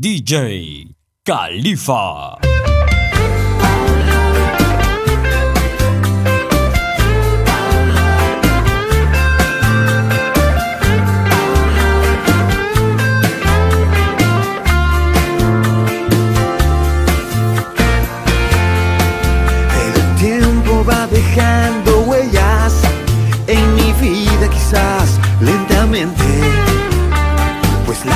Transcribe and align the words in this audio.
DJ 0.00 0.94
Califa. 1.24 2.57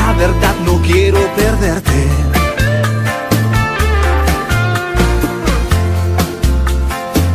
La 0.07 0.13
verdad 0.15 0.55
no 0.67 0.81
quiero 0.83 1.21
perderte. 1.37 2.01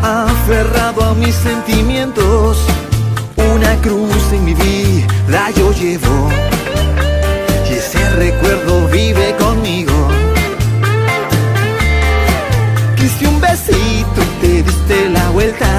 Aferrado 0.03 1.03
a 1.09 1.13
mis 1.13 1.35
sentimientos, 1.35 2.57
una 3.53 3.73
cruz 3.85 4.23
en 4.31 4.45
mi 4.45 4.53
vida 4.53 5.43
yo 5.55 5.71
llevo, 5.71 6.29
y 7.69 7.73
ese 7.73 8.01
recuerdo 8.23 8.87
vive 8.87 9.35
conmigo. 9.43 9.97
Quise 12.97 13.27
un 13.27 13.39
besito 13.39 14.19
y 14.27 14.41
te 14.41 14.63
diste 14.63 15.09
la 15.09 15.29
vuelta. 15.29 15.71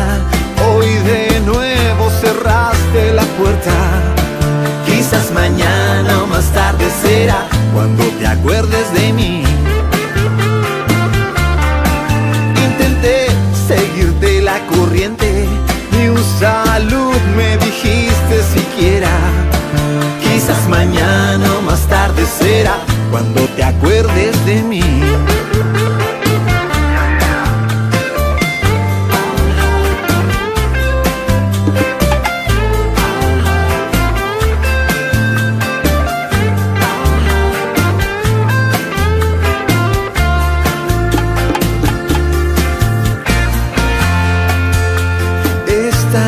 Hoy 0.67 0.91
de 1.11 1.41
nuevo 1.41 2.05
cerraste 2.23 3.13
la 3.13 3.27
puerta. 3.39 3.77
Cuando 7.79 8.03
te 8.19 8.27
acuerdes 8.27 8.93
de 8.93 9.13
mí. 9.13 9.45
Intenté 12.67 13.29
seguirte 13.69 14.43
la 14.43 14.59
corriente, 14.67 15.47
ni 15.93 16.09
un 16.09 16.19
salud 16.41 17.15
me 17.37 17.57
dijiste 17.59 18.43
siquiera. 18.53 19.13
Quizás 20.21 20.69
mañana 20.69 21.47
o 21.57 21.63
más 21.63 21.87
tarde 21.87 22.27
será 22.27 22.79
cuando 23.13 23.43
te 23.55 23.63
acuerdes 23.63 24.35
de 24.45 24.61
mí. 24.61 25.08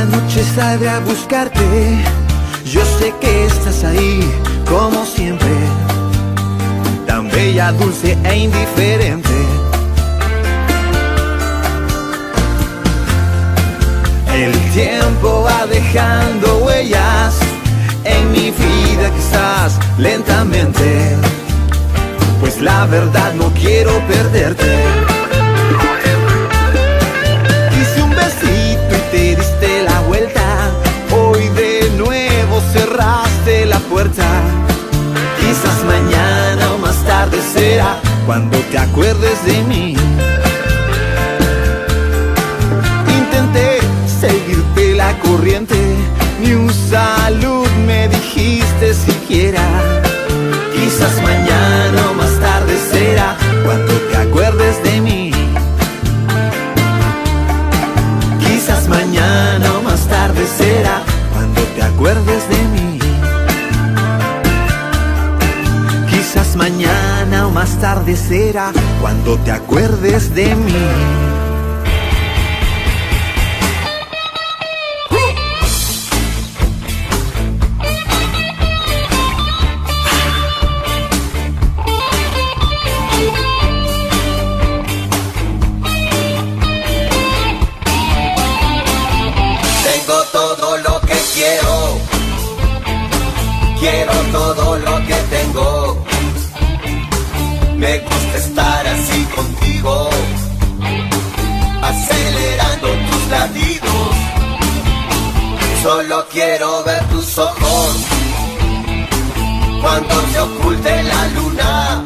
Esta 0.01 0.17
noche 0.17 0.43
saldré 0.43 0.89
a 0.89 1.01
buscarte. 1.01 1.61
Yo 2.65 2.81
sé 2.99 3.13
que 3.21 3.45
estás 3.45 3.85
ahí, 3.85 4.19
como 4.67 5.05
siempre. 5.05 5.51
Tan 7.07 7.29
bella, 7.29 7.71
dulce 7.73 8.17
e 8.25 8.39
indiferente. 8.39 9.29
El 14.33 14.53
tiempo 14.73 15.43
va 15.43 15.67
dejando 15.67 16.65
huellas 16.65 17.35
en 18.05 18.33
mi 18.33 18.53
vida, 18.53 19.11
quizás 19.15 19.79
lentamente. 19.99 21.15
Pues 22.41 22.59
la 22.63 22.87
verdad 22.87 23.35
no 23.35 23.53
quiero 23.53 23.93
perderte. 24.09 25.10
Quizás 33.93 35.85
mañana 35.85 36.75
o 36.75 36.79
más 36.79 37.05
tarde 37.05 37.39
será 37.43 37.97
cuando 38.25 38.57
te 38.71 38.79
acuerdes 38.79 39.45
de 39.45 39.63
mí. 39.65 39.97
Intenté 43.09 43.81
seguirte 44.21 44.95
la 44.95 45.19
corriente, 45.19 45.75
cuando 69.01 69.39
te 69.39 69.53
acuerdes 69.53 70.35
de 70.35 70.53
mí. 70.57 70.73
Tengo 89.85 90.23
todo 90.33 90.79
lo 90.79 91.01
que 91.03 91.15
quiero. 91.33 91.99
Quiero 93.79 94.13
todo 94.33 94.79
lo 94.79 95.07
que. 95.07 95.20
Me 97.81 97.99
gusta 97.99 98.37
estar 98.37 98.87
así 98.87 99.25
contigo. 99.35 100.11
Acelerando 101.83 102.89
tus 103.09 103.27
latidos. 103.31 104.17
Solo 105.83 106.27
quiero 106.31 106.85
ver 106.85 107.03
tus 107.09 107.39
ojos. 107.39 107.97
Cuando 109.81 110.15
se 110.31 110.41
oculte 110.41 111.03
la 111.05 111.27
luna. 111.29 112.05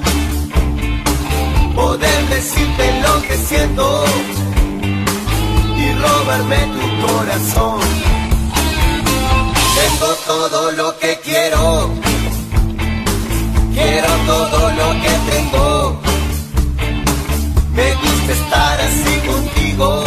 Poder 1.75 2.29
decirte 2.29 3.01
lo 3.01 3.23
que 3.23 3.37
siento 3.37 4.05
y 5.77 5.93
robarme 5.93 6.59
tu 6.75 7.07
corazón. 7.07 7.81
Tengo 9.75 10.15
todo 10.25 10.71
lo 10.71 10.97
que 11.01 11.19
quiero, 11.25 11.91
quiero 13.75 14.09
todo 14.27 14.59
lo 14.71 14.89
que 15.03 15.13
tengo. 15.31 16.01
Me 17.75 17.93
gusta 17.95 18.33
estar 18.33 18.81
así 18.89 19.15
contigo, 19.31 20.05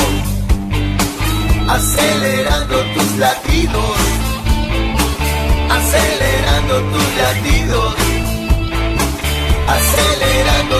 acelerando 1.67 2.77
tus 2.93 3.09
latidos, 3.17 3.97
acelerando 5.77 6.75
tus 6.93 7.07
latidos, 7.23 7.95
acelerando 9.67 10.76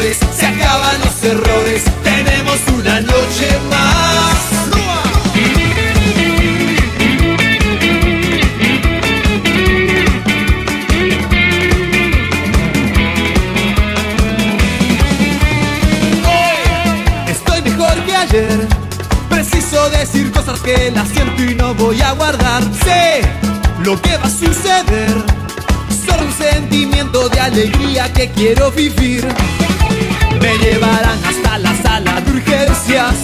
se 0.00 0.46
acaban 0.46 1.00
los 1.00 1.24
errores, 1.24 1.82
tenemos 2.04 2.56
una 2.72 3.00
noche 3.00 3.48
más. 3.68 4.38
Hoy 16.24 17.30
estoy 17.30 17.62
mejor 17.62 17.94
que 18.04 18.14
ayer. 18.14 18.68
Preciso 19.28 19.90
decir 19.90 20.30
cosas 20.30 20.60
que 20.60 20.92
las 20.92 21.08
siento 21.08 21.42
y 21.42 21.56
no 21.56 21.74
voy 21.74 22.00
a 22.02 22.12
guardar. 22.12 22.62
Sé 22.84 23.22
lo 23.82 24.00
que 24.00 24.16
va 24.16 24.26
a 24.26 24.30
suceder. 24.30 25.24
Solo 26.06 26.24
un 26.24 26.32
sentimiento 26.32 27.28
de 27.28 27.40
alegría 27.40 28.12
que 28.12 28.30
quiero 28.30 28.70
vivir. 28.70 29.26
Me 30.40 30.56
llevarán 30.58 31.18
hasta 31.24 31.58
la 31.58 31.74
sala 31.82 32.20
de 32.20 32.30
urgencias. 32.32 33.14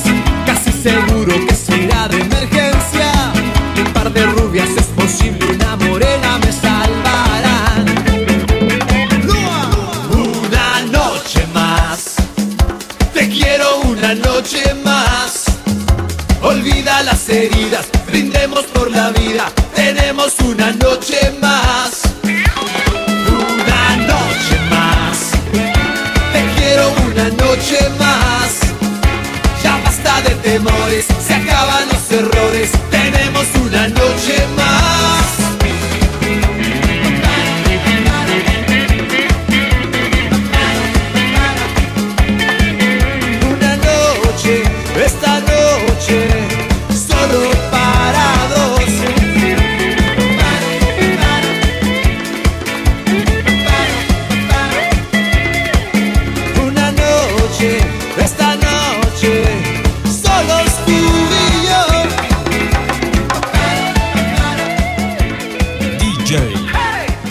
Casi 0.46 0.72
seguro 0.72 1.34
que 1.46 1.54
será 1.54 2.08
de 2.08 2.20
emergencia. 2.20 3.12
Un 3.76 3.92
par 3.92 4.12
de 4.12 4.24
rubias 4.26 4.68
es 4.76 4.86
posible, 4.86 5.44
una 5.46 5.76
morena 5.76 6.38
me 6.38 6.52
salvarán. 6.52 7.84
Una 10.12 10.80
noche 10.90 11.46
más. 11.52 12.16
Te 13.12 13.28
quiero 13.28 13.80
una 13.82 14.14
noche 14.14 14.74
más. 14.84 15.44
Olvida 16.42 17.02
las 17.02 17.28
heridas, 17.28 17.86
brindemos 18.06 18.64
por 18.64 18.90
la 18.90 19.10
vida. 19.10 19.50
Tenemos 19.74 20.34
una 20.40 20.72
noche 20.72 21.32
más. 21.40 22.03
Se 31.18 31.34
acaban 31.34 31.88
los 31.88 32.12
errores. 32.12 32.70
Tenemos 32.88 33.44
una 33.66 33.88
noche 33.88 34.53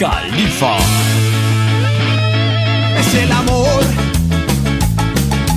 Califa. 0.03 0.75
Es 2.99 3.15
el 3.15 3.31
amor 3.31 3.81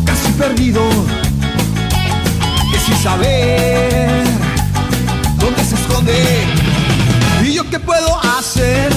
casi 0.04 0.31
perdido 0.38 0.82
que 2.70 2.78
sin 2.78 2.96
saber 2.98 4.25
dónde 5.40 5.64
se 5.64 5.75
esconde. 5.75 6.44
¿Y 7.44 7.54
yo 7.54 7.69
qué 7.70 7.81
puedo 7.81 8.20
hacer 8.38 8.93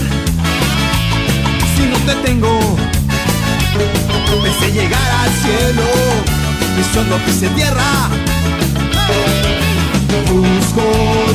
si 1.75 1.83
no 1.87 1.97
te 2.05 2.13
tengo? 2.27 2.59
Pensé 4.43 4.71
llegar 4.71 5.11
al 5.23 5.31
cielo 5.31 5.87
y 6.79 6.93
solo 6.93 7.17
pise 7.25 7.49
tierra. 7.55 8.07
Busco 10.31 10.83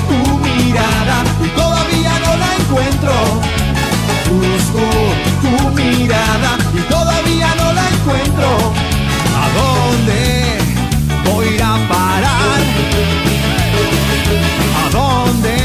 tu 0.08 0.38
mirada 0.38 1.24
y 1.44 1.48
todavía 1.48 2.12
no 2.20 2.36
la 2.36 2.54
encuentro. 2.60 3.53
Busco 4.30 4.84
tu 5.42 5.70
mirada 5.70 6.58
y 6.74 6.80
todavía 6.90 7.54
no 7.56 7.72
la 7.72 7.88
encuentro. 7.88 8.48
¿A 9.42 9.44
dónde 9.58 10.58
voy 11.24 11.58
a 11.58 11.72
parar? 11.88 12.60
¿A 14.80 14.90
dónde 14.90 15.56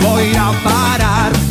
voy 0.00 0.34
a 0.34 0.52
parar? 0.62 1.32
¿A 1.34 1.45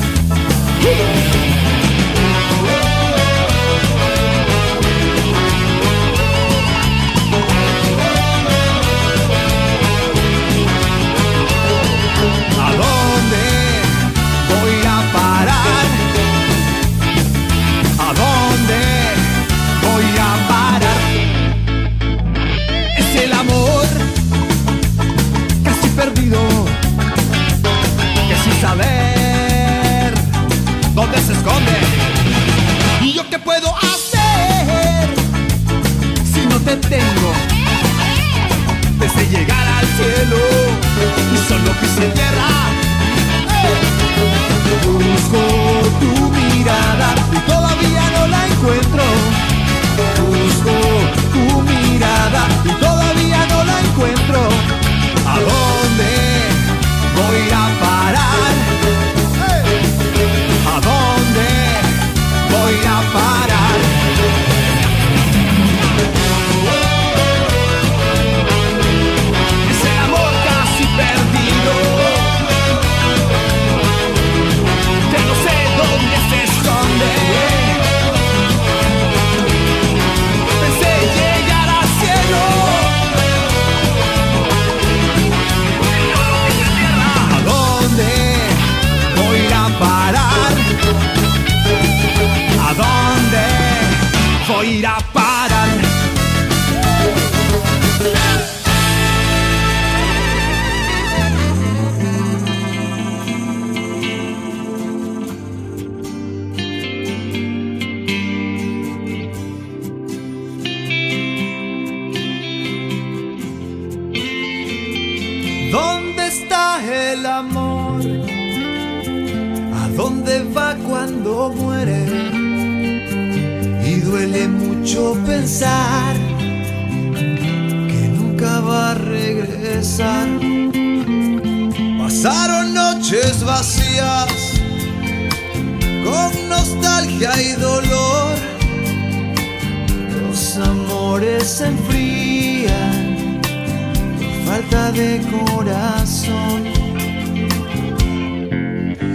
de 144.72 145.22
corazón. 145.32 146.64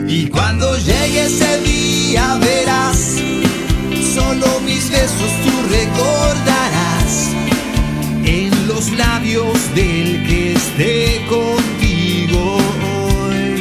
Y 0.08 0.26
cuando 0.28 0.76
llegue 0.78 1.24
ese 1.24 1.60
día 1.62 2.38
verás, 2.40 3.16
solo 4.14 4.60
mis 4.64 4.90
besos 4.90 5.32
tú 5.44 5.52
recordarás 5.70 7.30
en 8.24 8.68
los 8.68 8.90
labios 8.92 9.74
del 9.74 10.26
que 10.26 10.52
esté 10.54 11.26
contigo 11.28 12.58
hoy. 13.26 13.60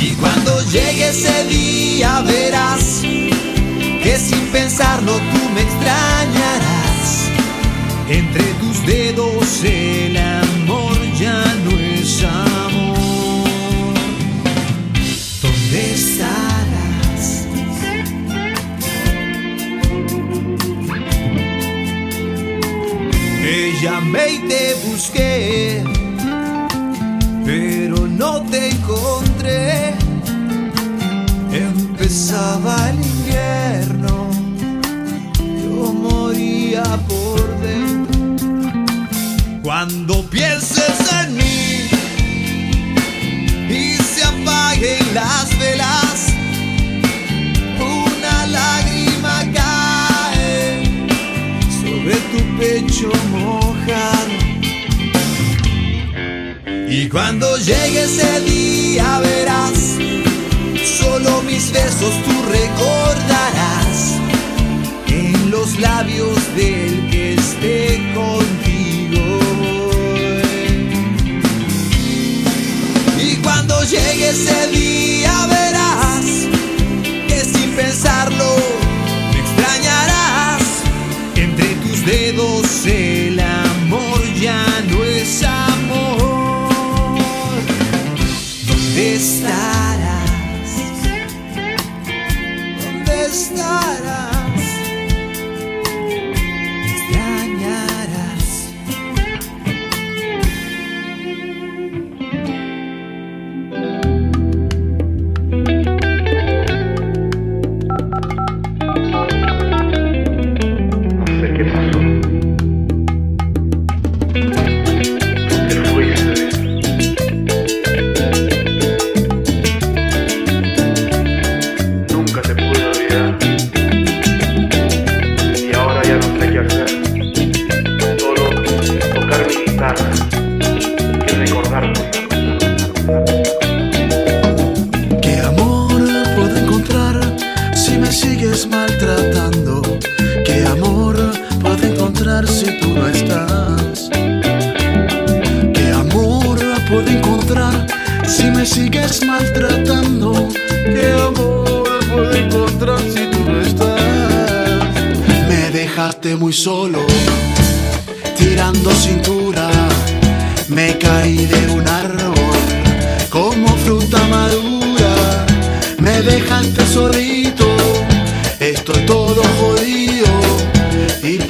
Y 0.00 0.10
cuando 0.20 0.62
llegue 0.70 1.08
ese 1.08 1.44
día 1.44 2.22
verás 2.22 3.02
que 4.02 4.18
sin 4.18 4.46
pensarlo 4.52 5.12
tú 5.12 5.48
me 5.54 5.62
extrañarás 5.62 6.70
dedos 8.86 9.64
el 9.64 10.16
amor 10.16 10.96
ya 11.18 11.42
no 11.64 11.78
es 11.78 12.22
amor. 12.22 13.94
¿Dónde 15.42 15.94
estarás? 15.94 17.46
Te 23.42 23.72
llamé 23.82 24.32
y 24.32 24.38
te 24.48 24.74
busqué, 24.86 25.84
pero 27.44 28.06
no 28.06 28.42
te 28.42 28.70
encontré. 28.70 29.94
Empezaba 31.52 32.79
Cuando 57.10 57.56
llegue 57.56 58.04
ese 58.04 58.40
día 58.42 59.18
verás, 59.18 59.96
solo 61.00 61.42
mis 61.42 61.72
besos 61.72 62.14
tú 62.24 62.42
recordarás 62.48 64.16
en 65.08 65.50
los 65.50 65.76
labios 65.80 66.38
del 66.54 67.10
que 67.10 67.34
esté 67.34 68.12
contigo. 68.14 69.40
Y 73.20 73.36
cuando 73.42 73.82
llegue 73.82 74.28
ese 74.28 74.66
día 74.68 75.09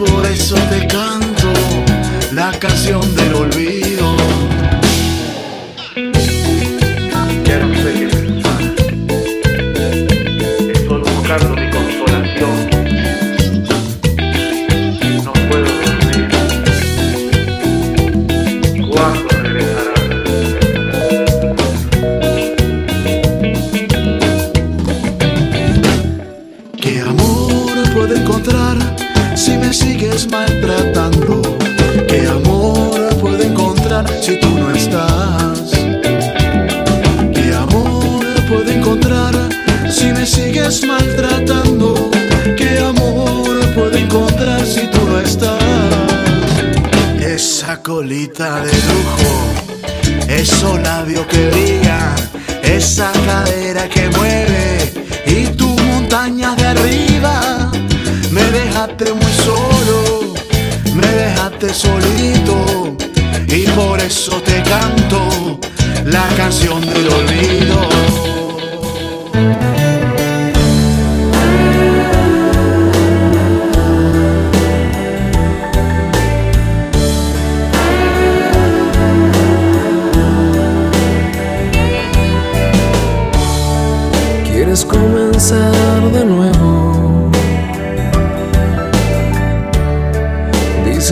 por 0.00 0.24
eso 0.26 0.54
te 0.70 0.86
canto 0.86 1.52
la 2.32 2.50
canción 2.58 3.02
del 3.14 3.34
olvido. 3.34 3.99
de 48.28 48.36
lujo, 48.36 50.28
esos 50.28 50.78
labios 50.82 51.24
que 51.26 51.48
brillan, 51.48 52.14
esa 52.62 53.10
cadera 53.24 53.88
que 53.88 54.10
mueve 54.10 54.92
y 55.26 55.46
tus 55.56 55.80
montañas 55.84 56.54
de 56.58 56.66
arriba. 56.66 57.70
Me 58.30 58.42
dejaste 58.42 59.14
muy 59.14 59.32
solo, 59.32 60.34
me 60.94 61.06
dejaste 61.06 61.72
solito 61.72 62.94
y 63.48 63.62
por 63.68 63.98
eso 64.00 64.32
te 64.42 64.62
canto 64.64 65.58
la 66.04 66.28
canción 66.36 66.82
del 66.82 67.08
olvido. 67.08 67.88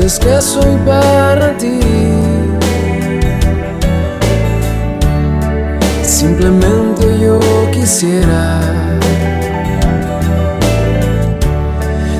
es 0.09 0.19
que 0.19 0.41
soy 0.41 0.75
para 0.87 1.55
ti. 1.59 1.81
Simplemente 6.03 7.05
yo 7.21 7.39
quisiera 7.71 8.61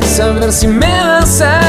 saber 0.05 0.53
si 0.53 0.69
me 0.69 1.03
vas 1.03 1.41
a 1.41 1.68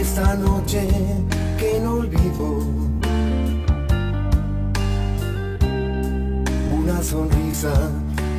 esta 0.00 0.34
noche 0.34 0.88
que 1.58 1.78
no 1.80 1.96
olvido. 1.96 2.64
Una 6.72 7.02
sonrisa 7.02 7.74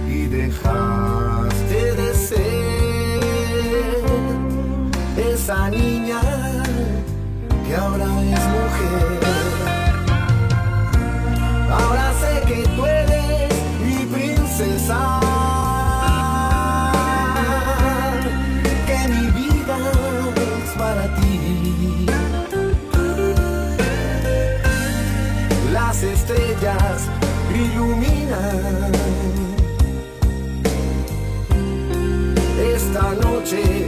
y 0.09 0.25
dejaste 0.25 1.95
de 1.99 2.13
ser 2.15 3.21
esa 5.33 5.69
niña 5.69 5.90
esta 33.53 33.80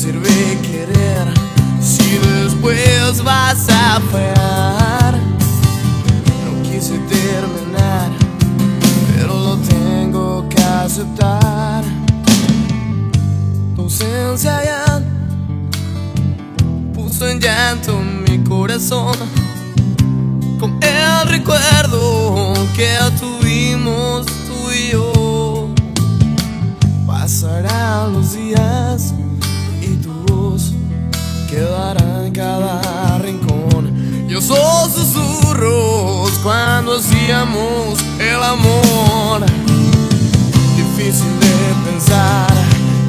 sirve 0.00 0.58
querer 0.62 1.28
si 1.78 2.16
después 2.16 3.22
vas 3.22 3.68
a 3.68 4.00
fallar? 4.10 5.18
No 6.46 6.62
quise 6.62 6.98
terminar, 7.00 8.10
pero 9.12 9.38
lo 9.38 9.56
tengo 9.58 10.48
que 10.48 10.62
aceptar. 10.62 11.84
Tu 13.76 13.82
ausencia 13.82 14.64
ya 14.64 15.02
puso 16.94 17.28
en 17.28 17.38
llanto 17.38 18.00
mi 18.26 18.42
corazón. 18.42 19.18
Con 20.58 20.78
el 20.82 21.28
recuerdo 21.28 22.54
que 22.74 22.96
tuvimos 23.20 24.24
tú 24.24 24.70
y 24.72 24.92
yo. 24.92 25.68
Pasarán 27.06 28.14
los 28.14 28.32
días 28.32 29.12
quedará 31.50 32.26
en 32.26 32.32
cada 32.32 33.18
rincón. 33.18 33.92
Yo 34.28 34.40
soy 34.40 34.88
susurros 34.92 36.30
cuando 36.44 36.96
hacíamos 36.96 37.98
el 38.20 38.40
amor. 38.40 39.44
Difícil 40.76 41.32
de 41.40 41.90
pensar 41.90 42.46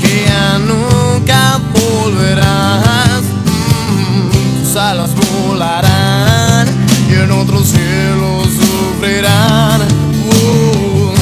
que 0.02 0.26
ya 0.28 0.58
nunca 0.58 1.60
volverás. 1.74 3.22
Mm, 3.92 4.64
tus 4.64 4.76
alas 4.76 5.12
volarán 5.14 6.68
y 7.10 7.14
en 7.14 7.32
otros 7.32 7.68
cielos 7.68 8.48
sufrirán. 8.60 9.82
Uh, 10.34 11.14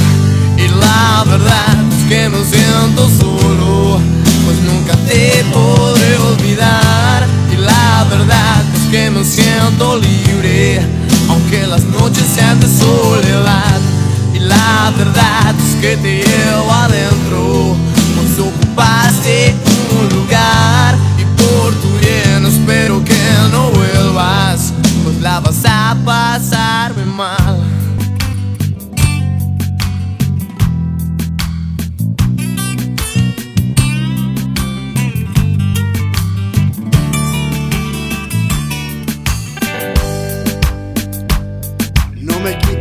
y 0.58 0.67
la 0.69 1.25
verdad 1.25 1.75
es 1.91 2.08
que 2.08 2.29
me 2.29 2.45
siento 2.45 3.10
solo, 3.10 3.99
pues 4.45 4.58
nunca 4.62 4.95
te 5.05 5.43
podré 5.51 6.17
olvidar. 6.17 6.88
Que 8.91 9.12
me 9.12 9.23
siento 9.23 9.97
libre, 9.97 10.80
aunque 11.30 11.67
las 11.67 11.84
noches 11.84 12.23
sean 12.34 12.60
de 12.60 12.67
soledad. 12.67 13.80
Y 14.34 14.39
la 14.39 14.91
verdad 14.97 15.54
es 15.58 15.75
que 15.75 15.97
te 15.97 16.23
llevo 16.23 16.71
adentro, 16.71 17.75
pues 18.15 18.39
ocupaste 18.39 19.54
un 19.99 20.10
lugar. 20.17 20.95
Y 21.17 21.23
por 21.41 21.73
tu 21.75 21.89
bien 21.99 22.45
espero 22.45 23.04
que 23.04 23.17
no 23.52 23.69
vuelvas, 23.71 24.73
pues 25.04 25.19
la 25.21 25.39
vas 25.39 25.65
a 25.65 25.95
pasarme 26.04 27.06
mal. 27.06 27.38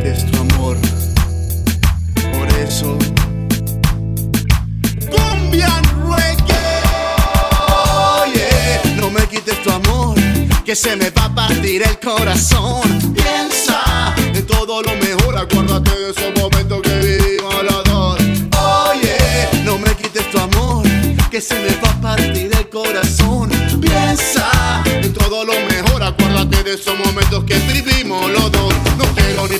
Este 0.01 0.11
es 0.11 0.31
tu 0.31 0.39
amor. 0.39 0.77
Por 2.31 2.47
eso, 2.57 2.97
cumbia 5.11 5.81
reggae. 6.07 6.79
Yeah. 8.33 8.95
No 8.95 9.09
me 9.09 9.27
quites 9.27 9.61
tu 9.61 9.69
amor, 9.69 10.15
que 10.63 10.73
se 10.73 10.95
me 10.95 11.09
va 11.09 11.25
a 11.25 11.35
partir 11.35 11.83
el 11.83 11.99
corazón. 11.99 13.13
Piensa 13.13 14.15
en 14.17 14.47
todo 14.47 14.81
lo 14.81 14.95
mejor, 14.95 15.37
acuérdate 15.37 15.91
de 15.91 16.11
esos 16.11 16.33
momentos 16.39 16.81
que 16.81 16.95
vivimos 16.99 17.55
los 17.63 17.83
dos. 17.83 18.19
Oye, 18.91 19.17
no 19.65 19.77
me 19.79 19.93
quites 19.95 20.31
tu 20.31 20.39
amor, 20.39 20.83
que 21.29 21.41
se 21.41 21.55
me 21.55 21.75
va 21.83 21.89
a 21.89 22.01
partir 22.01 22.49
el 22.57 22.69
corazón. 22.69 23.49
Piensa 23.81 24.49
en 24.85 25.11
todo 25.13 25.43
lo 25.43 25.53
mejor, 25.69 26.03
acuérdate 26.03 26.63
de 26.63 26.75
esos 26.75 26.97
momentos 26.97 27.43
que 27.43 27.55
vivimos 27.73 28.29
los 28.31 28.49
dos. 28.49 28.73
No 28.97 29.05
quiero 29.15 29.47
ni 29.47 29.57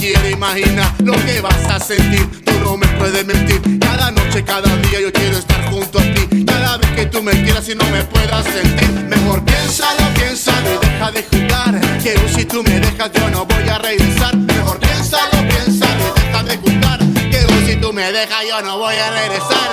quiero 0.00 0.30
imaginar 0.30 0.94
lo 1.04 1.12
que 1.12 1.40
vas 1.42 1.64
a 1.68 1.78
sentir. 1.78 2.26
Tú 2.44 2.52
no 2.64 2.76
me 2.76 2.86
puedes 2.98 3.24
mentir. 3.26 3.60
Cada 3.78 4.10
noche, 4.10 4.42
cada 4.42 4.74
día 4.76 5.00
yo 5.00 5.12
quiero 5.12 5.36
estar 5.36 5.62
junto 5.70 5.98
a 5.98 6.02
ti. 6.02 6.44
Cada 6.44 6.78
vez 6.78 6.90
que 6.96 7.06
tú 7.06 7.22
me 7.22 7.32
quieras 7.42 7.68
y 7.68 7.74
no 7.74 7.84
me 7.90 8.02
puedas 8.04 8.44
sentir, 8.46 8.90
mejor 9.04 9.44
piénsalo, 9.44 10.02
piénsalo 10.14 10.68
y 10.74 10.86
deja 10.86 11.10
de 11.12 11.22
jugar. 11.30 11.80
Que 12.02 12.18
si 12.34 12.44
tú 12.46 12.62
me 12.62 12.80
dejas 12.80 13.10
yo 13.12 13.28
no 13.28 13.44
voy 13.44 13.68
a 13.68 13.78
regresar. 13.78 14.36
Mejor 14.36 14.78
piénsalo, 14.80 15.48
piénsalo 15.48 16.04
y 16.16 16.20
deja 16.20 16.42
de 16.44 16.56
jugar. 16.56 16.98
Que 17.30 17.40
si 17.66 17.76
tú 17.76 17.92
me 17.92 18.10
dejas 18.10 18.44
yo 18.48 18.62
no 18.62 18.78
voy 18.78 18.96
a 18.96 19.10
regresar. 19.10 19.68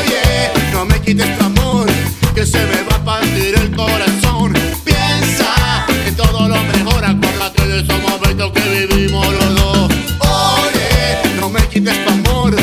Oye, 0.00 0.50
no 0.72 0.84
me 0.84 1.00
quites 1.00 1.38
tu 1.38 1.44
amor, 1.44 1.86
que 2.34 2.44
se 2.44 2.58
me 2.58 2.82
va 2.82 2.96
a 2.96 3.04
partir 3.04 3.54
el 3.54 3.70
corazón. 3.76 4.27
Que 8.46 8.86
vivimos 8.86 9.26
los 9.32 9.54
dos. 9.56 9.88
Oye, 10.20 11.40
no 11.40 11.48
me 11.50 11.60
quites 11.66 12.04
tu 12.04 12.10
amor, 12.10 12.54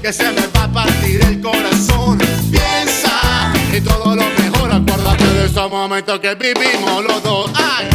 que 0.00 0.12
se 0.12 0.30
me 0.30 0.46
va 0.56 0.64
a 0.64 0.72
partir 0.72 1.20
el 1.22 1.40
corazón. 1.40 2.18
Piensa 2.52 3.52
en 3.72 3.82
todo 3.82 4.14
lo 4.14 4.22
mejor, 4.38 4.72
acuérdate 4.72 5.24
de 5.24 5.46
esos 5.46 5.68
momentos 5.68 6.20
que 6.20 6.34
vivimos 6.36 7.04
los 7.04 7.22
dos. 7.24 7.50
¡Ay! 7.54 7.88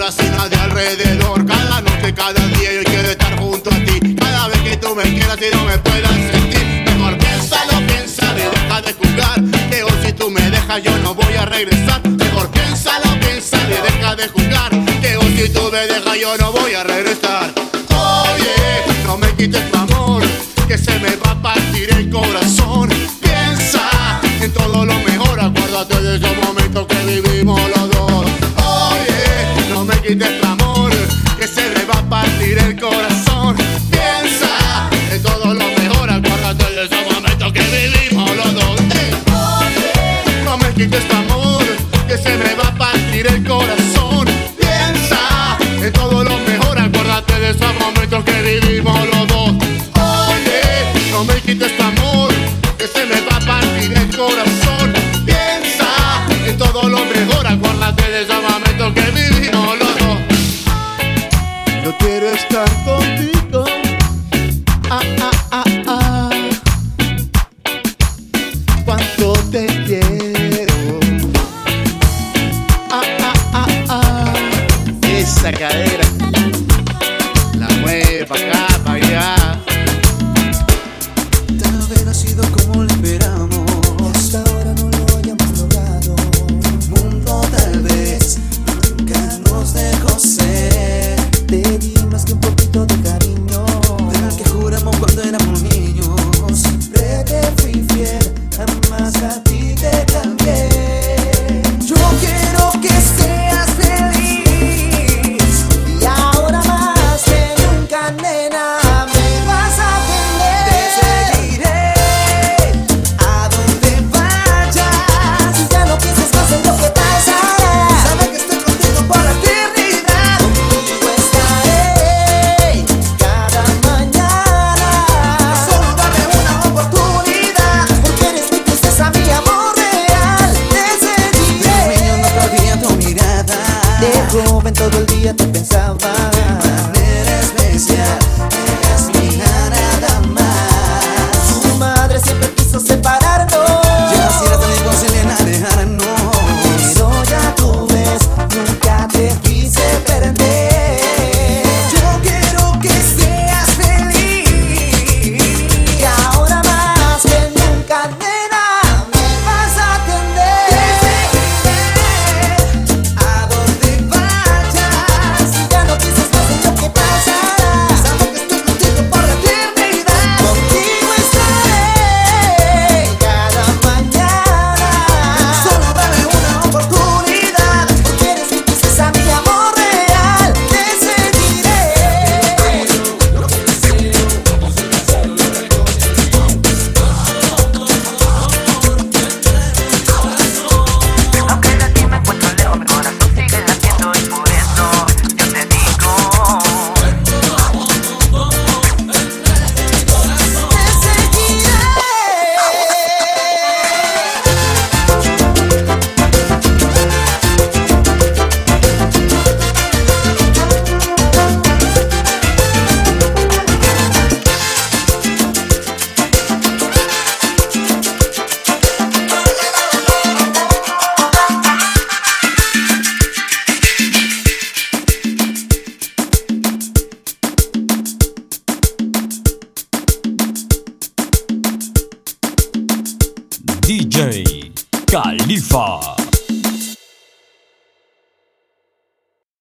Nadie 0.00 0.56
alrededor. 0.56 1.44
Cada 1.44 1.82
noche, 1.82 2.14
cada 2.14 2.40
día 2.56 2.72
yo 2.72 2.82
quiero 2.84 3.10
estar 3.10 3.38
junto 3.38 3.68
a 3.68 3.74
ti. 3.84 4.14
Cada 4.14 4.48
vez 4.48 4.58
que 4.60 4.76
tú 4.78 4.94
me 4.96 5.02
quieras 5.02 5.36
y 5.38 5.54
no 5.54 5.64
me 5.66 5.76
puedas 5.76 6.10
sentir. 6.10 6.84
Mejor 6.86 7.18
piénsalo, 7.18 7.86
piénsalo 7.86 8.38
y 8.38 8.48
deja 8.50 8.80
de 8.80 8.92
jugar. 8.94 9.44
Que 9.70 9.82
hoy 9.82 9.92
si 10.02 10.12
tú 10.14 10.30
me 10.30 10.40
dejas 10.50 10.82
yo 10.82 10.96
no 11.00 11.14
voy 11.14 11.34
a 11.34 11.44
regresar. 11.44 12.00
Mejor 12.08 12.50
piénsalo, 12.50 13.20
piénsalo 13.20 13.74
y 13.74 13.92
deja 13.92 14.16
de 14.16 14.28
jugar. 14.28 14.70
Que 15.02 15.16
hoy 15.18 15.36
si 15.36 15.48
tú 15.50 15.68
me 15.70 15.86
dejas 15.86 16.18
yo 16.18 16.34
no 16.38 16.52
voy 16.52 16.72
a 16.72 16.82
regresar. 16.82 17.52
Oye, 17.90 19.04
no 19.04 19.18
me 19.18 19.28
quites 19.36 19.70
tu 19.70 19.76
amor, 19.76 20.22
que 20.66 20.78
se 20.78 20.98
me 20.98 21.14
va 21.16 21.32
a 21.32 21.42
partir 21.42 21.92
el 21.92 22.08
corazón. 22.08 22.88
Piensa 23.20 24.18
en 24.40 24.50
todo 24.50 24.86
lo 24.86 24.94
mejor, 25.00 25.38
acuérdate 25.38 26.00
de 26.00 26.16
esos 26.16 26.36
momentos 26.38 26.59